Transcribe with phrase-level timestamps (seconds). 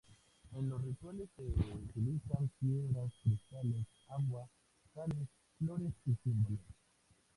[0.55, 4.49] En los rituales se utilizan piedras, cristales, agua,
[4.95, 6.59] sales, flores y símbolos.